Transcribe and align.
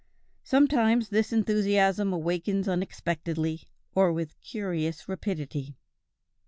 Sometimes 0.43 1.09
this 1.09 1.31
enthusiasm 1.31 2.11
awakens 2.11 2.67
unexpectedly, 2.67 3.61
or 3.93 4.11
with 4.11 4.33
curious 4.41 5.07
rapidity." 5.07 5.77